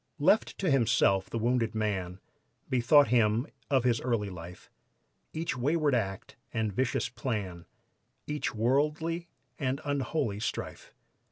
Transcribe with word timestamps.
Left 0.17 0.57
to 0.57 0.71
himself 0.71 1.29
the 1.29 1.37
wounded 1.37 1.75
man 1.75 2.19
Bethought 2.71 3.09
him 3.09 3.45
of 3.69 3.83
his 3.83 4.01
early 4.01 4.31
life, 4.31 4.71
Each 5.31 5.55
wayward 5.55 5.93
act 5.93 6.37
and 6.51 6.73
vicious 6.73 7.07
plan, 7.07 7.67
Each 8.25 8.51
worldly 8.51 9.27
and 9.59 9.79
unholy 9.85 10.39
strife. 10.39 10.95